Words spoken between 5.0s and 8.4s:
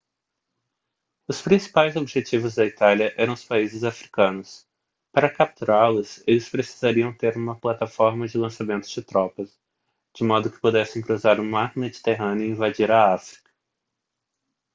para capturá-los eles precisariam ter uma plataforma de